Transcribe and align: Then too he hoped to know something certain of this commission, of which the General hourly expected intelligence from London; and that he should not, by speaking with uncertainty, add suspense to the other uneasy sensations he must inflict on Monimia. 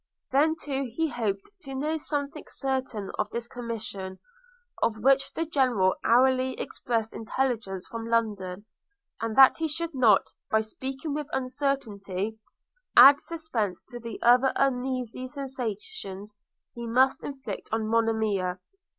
Then 0.31 0.55
too 0.55 0.89
he 0.95 1.09
hoped 1.09 1.51
to 1.59 1.75
know 1.75 1.95
something 1.97 2.43
certain 2.49 3.11
of 3.19 3.29
this 3.29 3.47
commission, 3.47 4.17
of 4.81 4.97
which 4.97 5.31
the 5.33 5.45
General 5.45 5.95
hourly 6.03 6.59
expected 6.59 7.13
intelligence 7.17 7.85
from 7.85 8.07
London; 8.07 8.65
and 9.21 9.35
that 9.35 9.59
he 9.59 9.67
should 9.67 9.93
not, 9.93 10.33
by 10.49 10.61
speaking 10.61 11.13
with 11.13 11.27
uncertainty, 11.31 12.39
add 12.97 13.21
suspense 13.21 13.83
to 13.89 13.99
the 13.99 14.19
other 14.23 14.51
uneasy 14.55 15.27
sensations 15.27 16.33
he 16.73 16.87
must 16.87 17.23
inflict 17.23 17.69
on 17.71 17.85
Monimia. 17.85 18.57